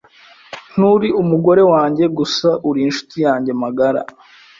Nturi 0.75 1.09
umugore 1.21 1.61
wanjye 1.73 2.05
gusa. 2.17 2.49
Uri 2.69 2.79
inshuti 2.87 3.17
yanjye 3.25 3.51
magara. 3.63 4.01